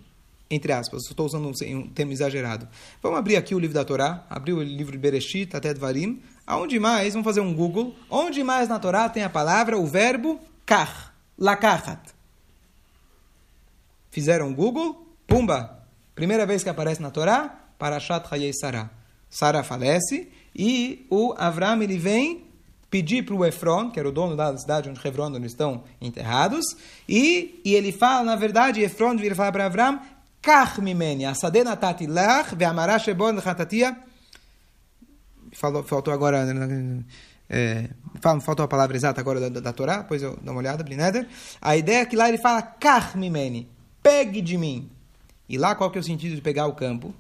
[0.51, 2.67] Entre aspas, estou usando um termo exagerado.
[3.03, 6.23] Vamos abrir aqui o livro da Torá, abrir o livro de Bereshit, até Dvarim.
[6.47, 7.13] Aonde mais?
[7.13, 7.95] Vamos fazer um Google.
[8.09, 12.01] Onde mais na Torá tem a palavra, o verbo kar, lakachat?
[14.11, 15.87] Fizeram um Google, pumba!
[16.15, 18.89] Primeira vez que aparece na Torá, Parashat Hayei Sarah.
[19.29, 22.50] Sara falece e o Avram ele vem
[22.91, 26.65] pedir para o Efron, que era o dono da cidade onde Hebron onde estão enterrados,
[27.09, 30.01] e, e ele fala, na verdade, Efron vira falar para Avram,
[30.43, 33.97] Kach mimeni, asadeh natati lach, ve'amara shebon lechatatia,
[35.53, 36.47] faltou, faltou agora,
[37.49, 37.91] é,
[38.41, 41.29] faltou a palavra exata agora da, da, da Torá, depois eu dou uma olhada, Blineder.
[41.61, 43.69] A ideia é que lá ele fala, Kach mimeni,
[44.03, 44.91] pegue de mim.
[45.49, 47.15] E lá qual que é o sentido de pegar o campo?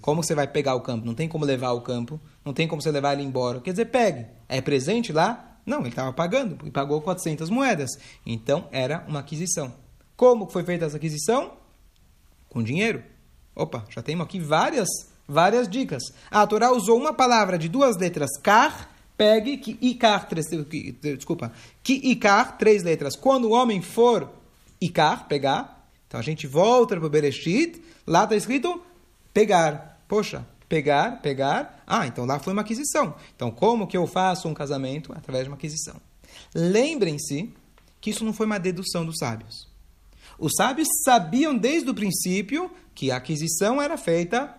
[0.00, 1.04] Como você vai pegar o campo?
[1.04, 3.60] Não tem como levar o campo, não tem como você levar ele embora.
[3.60, 4.26] Quer dizer, pegue.
[4.48, 5.58] É presente lá?
[5.64, 7.90] Não, ele estava pagando, e pagou 400 moedas.
[8.26, 9.72] Então, era uma aquisição.
[10.16, 11.52] Como foi feita essa aquisição?
[12.50, 13.02] Com dinheiro.
[13.56, 14.88] Opa, já temos aqui várias,
[15.26, 16.02] várias dicas.
[16.30, 20.46] A Torá usou uma palavra de duas letras, kar, pegue, que ikar, três,
[21.00, 21.52] desculpa,
[21.82, 23.16] que ikar, três letras.
[23.16, 24.28] Quando o homem for
[24.80, 28.82] ikar, pegar, então a gente volta para o Bereshit, lá está escrito
[29.32, 30.00] pegar.
[30.06, 31.82] Poxa, pegar, pegar.
[31.86, 33.14] Ah, então lá foi uma aquisição.
[33.34, 35.12] Então, como que eu faço um casamento?
[35.12, 35.96] Através de uma aquisição.
[36.54, 37.52] Lembrem-se
[38.00, 39.68] que isso não foi uma dedução dos sábios.
[40.38, 44.54] Os sábios sabiam desde o princípio que a aquisição era feita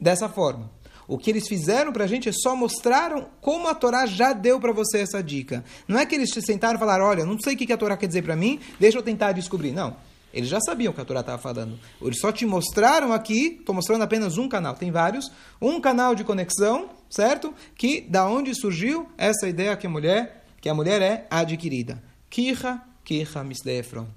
[0.00, 0.70] dessa forma.
[1.06, 4.58] O que eles fizeram para a gente é só mostraram como a Torá já deu
[4.58, 5.62] para você essa dica.
[5.86, 7.96] Não é que eles se sentaram e falaram, olha, não sei o que a Torá
[7.96, 9.72] quer dizer para mim, deixa eu tentar descobrir.
[9.72, 9.94] Não.
[10.34, 11.78] Eles já sabiam o que a Torá estava falando.
[12.02, 15.30] Eles só te mostraram aqui, estou mostrando apenas um canal, tem vários,
[15.62, 17.54] um canal de conexão, certo?
[17.76, 22.02] Que da onde surgiu essa ideia que a mulher, que a mulher é adquirida.
[22.28, 24.08] Kicha, kicha misdefron.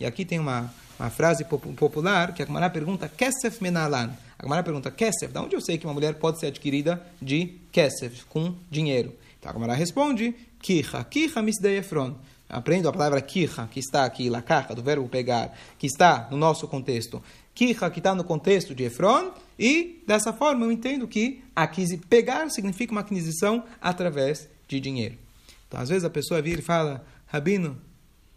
[0.00, 4.10] E aqui tem uma, uma frase popular que a Gemara pergunta, Kesef menalan.
[4.38, 7.58] A Gemara pergunta, Kesef, da onde eu sei que uma mulher pode ser adquirida de
[7.70, 9.14] Kesef, com dinheiro?
[9.38, 12.14] Então a Gemara responde, Kicha, kicha misdefron
[12.48, 16.68] aprendo a palavra kiha, que está aqui, lakacha, do verbo pegar, que está no nosso
[16.68, 17.22] contexto.
[17.54, 22.48] Kiha, que está no contexto de Efron, e dessa forma eu entendo que aquisi, pegar
[22.50, 25.16] significa uma aquisição através de dinheiro.
[25.66, 27.80] Então, às vezes a pessoa vira e fala, Rabino,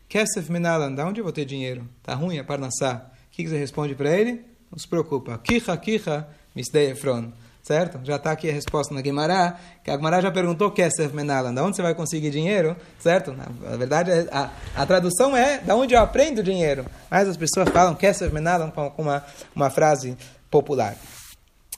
[0.08, 1.88] Kesef Menalan, da onde eu vou ter dinheiro?
[2.00, 3.12] Está ruim a Parnassá.
[3.28, 4.44] O que, você responde para ele?
[4.72, 5.38] Não se preocupa.
[5.38, 7.32] Kiha, kiha, misdei Efron
[7.70, 8.00] certo?
[8.04, 11.14] Já está aqui a resposta na Guimará, que a Guimará já perguntou que é Sef
[11.14, 13.32] Menalan, de onde você vai conseguir dinheiro, certo?
[13.32, 17.94] Na verdade, a, a tradução é de onde eu aprendo dinheiro, mas as pessoas falam
[17.94, 19.24] que é Sef Menalan com uma,
[19.56, 20.18] uma frase
[20.50, 20.96] popular.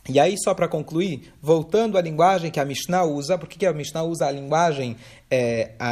[0.08, 3.74] E aí, só para concluir, voltando à linguagem que a Mishnah usa, por que a
[3.74, 4.96] Mishnah usa a linguagem
[5.30, 5.90] é, a,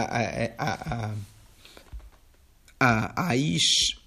[0.57, 1.11] a, a,
[2.79, 3.99] a, a Ish,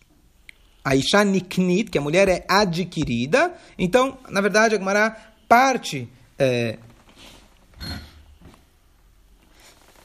[0.82, 3.52] a Isha Niknit, que a mulher é adquirida.
[3.78, 6.08] Então, na verdade, a Gemara parte.
[6.38, 6.78] É...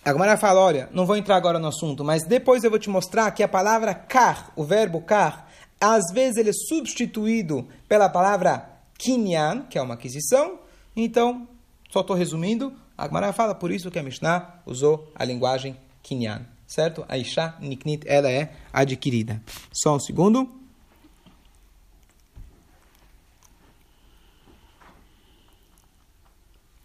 [0.04, 2.90] A Gemara fala: olha, não vou entrar agora no assunto, mas depois eu vou te
[2.90, 8.70] mostrar que a palavra kar, o verbo kar, às vezes ele é substituído pela palavra
[8.98, 10.60] kinyan, que é uma aquisição.
[10.96, 11.48] Então,
[11.92, 12.74] só estou resumindo.
[12.98, 17.06] A Gemara fala por isso que a Mishnah usou a linguagem kinyan, certo?
[17.08, 19.42] A Isha Niknit, ela é adquirida.
[19.72, 20.67] Só um segundo.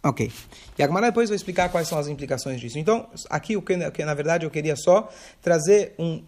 [0.03, 0.29] Ok.
[0.77, 2.77] E agora depois vou explicar quais são as implicações disso.
[2.77, 5.09] Então, aqui o que, que na verdade eu queria só
[5.41, 6.21] trazer um,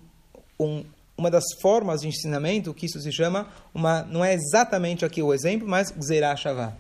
[0.57, 0.85] um,
[1.17, 5.33] uma das formas de ensinamento que isso se chama uma não é exatamente aqui o
[5.33, 6.73] exemplo, mas Gzerah Shavá.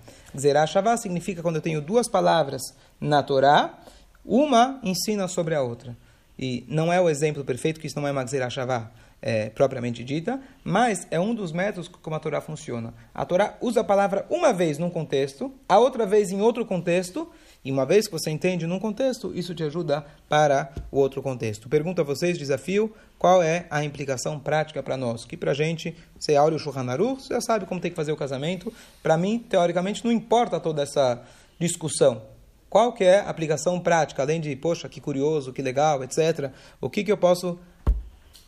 [0.97, 2.61] Significa quando eu tenho duas palavras
[2.99, 3.77] na Torá,
[4.23, 5.97] uma ensina sobre a outra.
[6.39, 8.89] E não é o exemplo perfeito que isso não é uma Gzerah Shavá
[9.21, 12.93] é, propriamente dita, mas é um dos métodos como a Torá funciona.
[13.13, 17.29] A Torá usa a palavra uma vez num contexto, a outra vez em outro contexto,
[17.65, 21.67] E uma vez que você entende num contexto, isso te ajuda para o outro contexto.
[21.67, 25.25] Pergunto a vocês, desafio, qual é a implicação prática para nós?
[25.25, 28.11] Que para a gente, você abre o Shulchan você já sabe como tem que fazer
[28.11, 28.71] o casamento.
[29.01, 31.23] Para mim, teoricamente, não importa toda essa
[31.59, 32.21] discussão.
[32.69, 36.51] Qual que é a aplicação prática, além de, poxa, que curioso, que legal, etc.
[36.79, 37.57] O que, que eu posso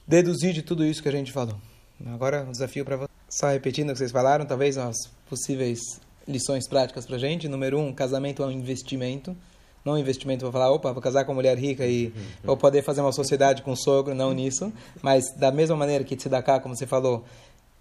[0.07, 1.55] deduzir de tudo isso que a gente falou?
[2.05, 3.17] Agora, um desafio para vocês.
[3.29, 4.95] Só repetindo o que vocês falaram, talvez as
[5.29, 5.79] possíveis
[6.27, 7.47] lições práticas para gente.
[7.49, 9.35] Número um, casamento é um investimento.
[9.83, 12.81] Não um investimento para falar, opa, vou casar com uma mulher rica e vou poder
[12.81, 14.71] fazer uma sociedade com o sogro, não nisso.
[15.01, 17.23] Mas da mesma maneira que cá, como você falou,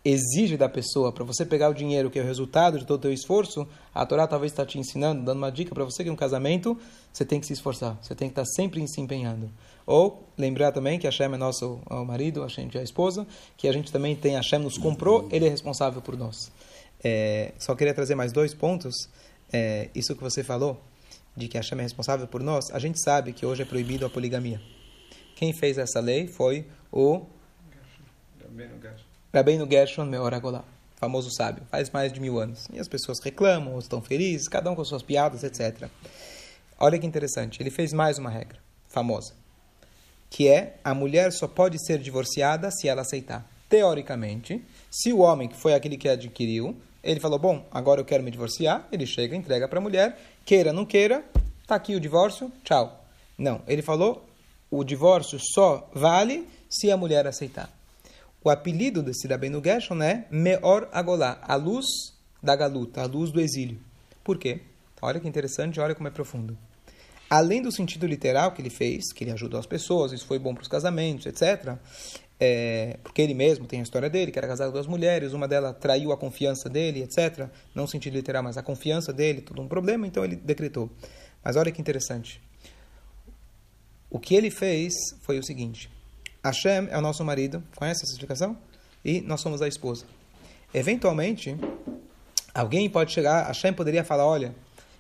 [0.07, 3.03] exige da pessoa para você pegar o dinheiro que é o resultado de todo o
[3.03, 6.17] teu esforço, a Torá talvez está te ensinando, dando uma dica para você que no
[6.17, 6.79] casamento
[7.13, 9.51] você tem que se esforçar, você tem que estar tá sempre se empenhando.
[9.85, 13.67] Ou lembrar também que Hashem é nosso é o marido, Hashem é a esposa, que
[13.67, 16.53] a gente também tem, Hashem nos comprou, ele é responsável por nós.
[17.03, 19.09] É, só queria trazer mais dois pontos.
[19.53, 20.81] É, isso que você falou,
[21.37, 24.11] de que Hashem é responsável por nós, a gente sabe que hoje é proibido a
[24.11, 24.61] poligamia.
[25.35, 27.27] Quem fez essa lei foi o
[29.37, 32.69] Rabbeinu Gershon Meoragolá, famoso sábio, faz mais de mil anos.
[32.73, 35.91] E as pessoas reclamam, estão felizes, cada um com suas piadas, etc.
[36.81, 39.35] Olha que interessante, ele fez mais uma regra famosa,
[40.31, 43.47] que é a mulher só pode ser divorciada se ela aceitar.
[43.69, 48.23] Teoricamente, se o homem, que foi aquele que adquiriu, ele falou: Bom, agora eu quero
[48.23, 48.89] me divorciar.
[48.91, 51.23] Ele chega, entrega para a mulher, queira, não queira,
[51.61, 53.05] está aqui o divórcio, tchau.
[53.37, 54.27] Não, ele falou:
[54.71, 57.76] o divórcio só vale se a mulher aceitar.
[58.43, 61.87] O apelido desse Rabbeinu Gershon é Meor Agolá, a luz
[62.43, 63.81] da galuta, a luz do exílio.
[64.23, 64.61] Por quê?
[65.03, 66.57] Olha que interessante, olha como é profundo.
[67.29, 70.55] Além do sentido literal que ele fez, que ele ajudou as pessoas, isso foi bom
[70.55, 71.77] para os casamentos, etc.,
[72.39, 75.49] é, porque ele mesmo tem a história dele, que era casado com duas mulheres, uma
[75.49, 77.49] delas traiu a confiança dele, etc.
[77.75, 80.91] Não no sentido literal, mas a confiança dele, tudo um problema, então ele decretou.
[81.43, 82.41] Mas olha que interessante.
[84.11, 85.91] O que ele fez foi o seguinte:
[86.45, 88.57] Hashem é o nosso marido, conhece essa explicação?
[89.05, 90.05] E nós somos a esposa.
[90.73, 91.57] Eventualmente,
[92.55, 94.55] alguém pode chegar, Hashem poderia falar: Olha,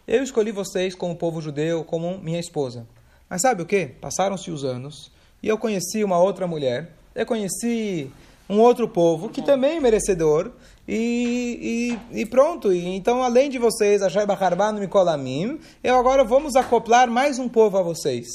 [0.07, 2.87] eu escolhi vocês como povo judeu, como minha esposa.
[3.29, 3.87] Mas sabe o que?
[3.87, 5.11] Passaram-se os anos
[5.43, 8.11] e eu conheci uma outra mulher eu conheci
[8.47, 10.53] um outro povo que também é merecedor
[10.87, 12.71] e, e, e pronto.
[12.71, 17.79] E, então, além de vocês, Ashai Bacharban Mikolamim, eu agora vamos acoplar mais um povo
[17.79, 18.27] a vocês.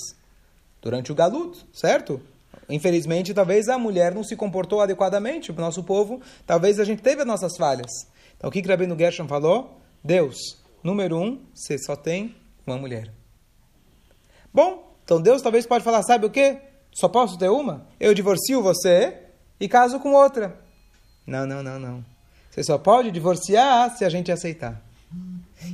[0.81, 2.19] Durante o Galut, certo?
[2.69, 7.21] Infelizmente, talvez a mulher não se comportou adequadamente, o nosso povo, talvez a gente teve
[7.21, 7.91] as nossas falhas.
[8.37, 9.79] Então, o que Rabino Gershon falou?
[10.03, 10.37] Deus,
[10.83, 13.11] número um, você só tem uma mulher.
[14.53, 16.59] Bom, então Deus talvez pode falar, sabe o quê?
[16.93, 17.87] Só posso ter uma?
[17.99, 19.17] Eu divorcio você
[19.59, 20.59] e caso com outra.
[21.25, 22.05] Não, não, não, não.
[22.49, 24.81] Você só pode divorciar se a gente aceitar.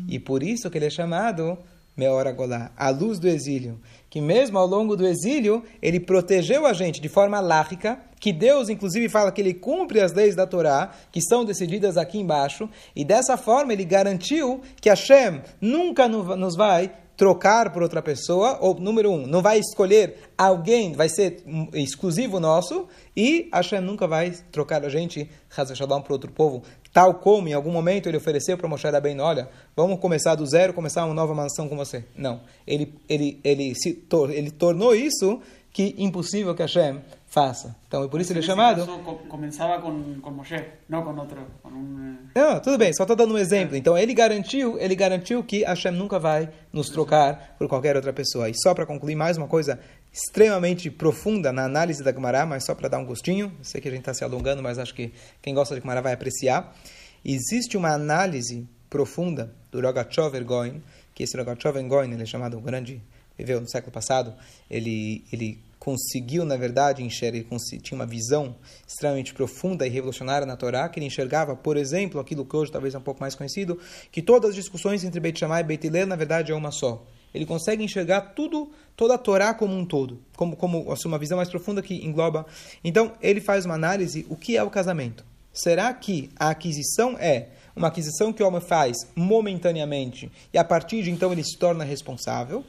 [0.08, 1.58] E por isso que ele é chamado
[1.95, 3.80] Meora Golá, a luz do exílio.
[4.10, 8.70] Que mesmo ao longo do exílio, ele protegeu a gente de forma lárgica, que Deus
[8.70, 13.04] inclusive fala que ele cumpre as leis da Torá, que são decididas aqui embaixo, e
[13.04, 19.12] dessa forma ele garantiu que Hashem nunca nos vai trocar por outra pessoa, ou número
[19.12, 21.43] um, não vai escolher alguém, vai ser
[21.74, 26.62] exclusivo nosso, e Hashem nunca vai trocar a gente, Shalom, para outro povo,
[26.98, 30.74] tal como em algum momento ele ofereceu para Moshe Rabbeinu, olha, vamos começar do zero,
[30.74, 32.04] começar uma nova mansão com você.
[32.16, 35.40] Não, ele, ele, ele, se, ele tornou isso
[35.72, 37.76] que impossível que Hashem faça.
[37.88, 38.84] Então, e por isso ele é chamado...
[38.84, 38.98] Caso,
[39.30, 41.38] começava com, com Moshe, não com outro...
[41.62, 42.18] Com um...
[42.34, 43.76] Não, tudo bem, só estou dando um exemplo.
[43.76, 48.50] Então, ele garantiu, ele garantiu que Hashem nunca vai nos trocar por qualquer outra pessoa.
[48.50, 49.80] E só para concluir, mais uma coisa
[50.17, 53.56] extremamente profunda na análise da Gemara, mas só para dar um gostinho.
[53.62, 56.13] sei que a gente está se alongando, mas acho que quem gosta de Gemara vai
[56.13, 56.75] apreciar.
[57.23, 60.82] Existe uma análise profunda do Rogachov Ergoin,
[61.13, 62.99] que esse Rogachov Ergoin, ele é chamado um grande
[63.38, 64.34] viveu no século passado,
[64.67, 67.45] ele, ele conseguiu, na verdade, enxergar,
[67.84, 68.56] tinha uma visão
[68.88, 72.95] extremamente profunda e revolucionária na Torá, que ele enxergava, por exemplo, aquilo que hoje talvez
[72.95, 73.80] é um pouco mais conhecido,
[74.12, 77.06] que todas as discussões entre Beit Shammai e Beit Hillel, na verdade, é uma só.
[77.34, 81.38] Ele consegue enxergar tudo, toda a Torá como um todo, como, como assim, uma visão
[81.38, 82.46] mais profunda que engloba.
[82.84, 85.24] Então, ele faz uma análise, o que é o casamento?
[85.54, 91.04] Será que a aquisição é uma aquisição que o homem faz momentaneamente e a partir
[91.04, 92.63] de então ele se torna responsável?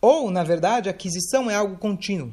[0.00, 2.32] Ou, na verdade, a aquisição é algo contínuo.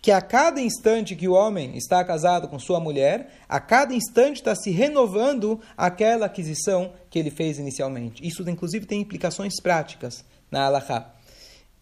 [0.00, 4.36] Que a cada instante que o homem está casado com sua mulher, a cada instante
[4.36, 8.26] está se renovando aquela aquisição que ele fez inicialmente.
[8.26, 11.13] Isso, inclusive, tem implicações práticas na Allahá.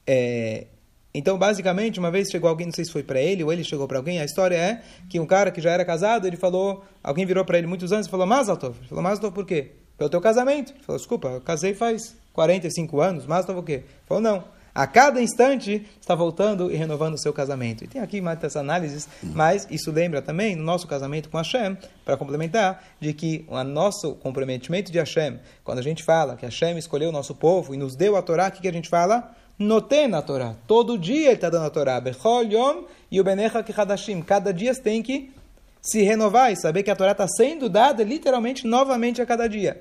[0.07, 0.67] É,
[1.15, 3.87] então, basicamente, uma vez chegou alguém, não sei se foi para ele ou ele chegou
[3.87, 7.27] para alguém, a história é que um cara que já era casado, ele falou, alguém
[7.27, 8.77] virou para ele muitos anos e falou, Mazaltov.
[8.79, 9.73] Ele falou, Mazaltov por quê?
[10.03, 10.73] pelo teu casamento.
[10.73, 13.73] Ele falou, desculpa, eu casei faz 45 anos, estava o quê?
[13.73, 14.45] Ele falou, não.
[14.75, 17.85] A cada instante está voltando e renovando o seu casamento.
[17.85, 21.77] E tem aqui mais essas análises, mas isso lembra também no nosso casamento com Hashem,
[22.07, 26.79] para complementar, de que o nosso comprometimento de Hashem, quando a gente fala que Hashem
[26.79, 29.37] escolheu o nosso povo e nos deu a Torá, o que, que a gente fala?
[29.63, 30.55] Noten na Torá.
[30.67, 32.01] Todo dia ele está dando a Torá.
[32.01, 33.65] Bechol yom e o benecha.
[34.27, 35.31] Cada dia você tem que
[35.81, 39.81] se renovar e saber que a Torá está sendo dada literalmente novamente a cada dia.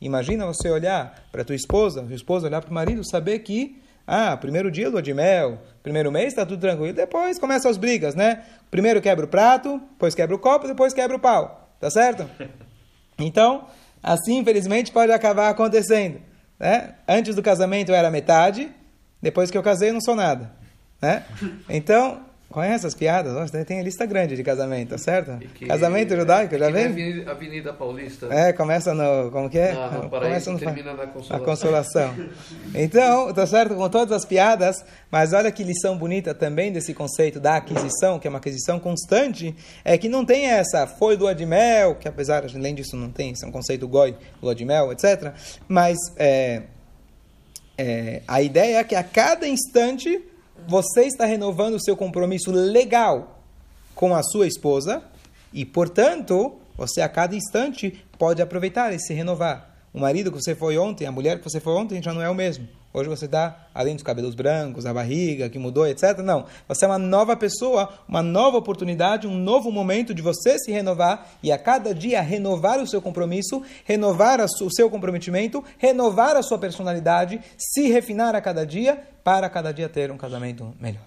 [0.00, 4.36] Imagina você olhar para tua esposa, tua esposa olhar para o marido, saber que ah,
[4.36, 8.44] primeiro dia lua de mel, primeiro mês está tudo tranquilo, depois começam as brigas, né?
[8.70, 12.28] Primeiro quebra o prato, depois quebra o copo, depois quebra o pau, tá certo?
[13.18, 13.64] Então,
[14.02, 16.20] assim infelizmente pode acabar acontecendo,
[16.60, 16.96] né?
[17.08, 18.70] Antes do casamento era metade,
[19.20, 20.52] depois que eu casei eu não sou nada,
[21.00, 21.24] né?
[21.68, 23.34] Então, Conhece as piadas?
[23.34, 25.36] Nossa, tem a lista grande de casamento, tá certo?
[25.54, 26.86] Que, casamento judaico, já vem?
[26.86, 28.28] Avenida, Avenida Paulista.
[28.30, 29.32] É, começa no.
[29.32, 29.72] Como que é?
[29.72, 31.38] Na, no começa no, termina na consolação.
[31.38, 32.14] Na consolação.
[32.72, 33.74] Então, tá certo?
[33.74, 38.28] Com todas as piadas, mas olha que lição bonita também desse conceito da aquisição, que
[38.28, 39.54] é uma aquisição constante,
[39.84, 43.32] é que não tem essa foi lua de mel, que apesar, além disso, não tem,
[43.32, 45.34] isso é um conceito goi, lua de mel, etc.
[45.68, 46.62] Mas é,
[47.78, 50.22] é, a ideia é que a cada instante
[50.66, 53.40] você está renovando o seu compromisso legal
[53.94, 55.02] com a sua esposa
[55.52, 59.74] e, portanto, você a cada instante pode aproveitar e se renovar.
[59.92, 62.28] O marido que você foi ontem, a mulher que você foi ontem já não é
[62.28, 62.68] o mesmo.
[62.96, 66.20] Hoje você está, além dos cabelos brancos, a barriga que mudou, etc.
[66.24, 66.46] Não.
[66.66, 71.28] Você é uma nova pessoa, uma nova oportunidade, um novo momento de você se renovar
[71.42, 76.56] e a cada dia renovar o seu compromisso, renovar o seu comprometimento, renovar a sua
[76.56, 81.04] personalidade, se refinar a cada dia para cada dia ter um casamento melhor.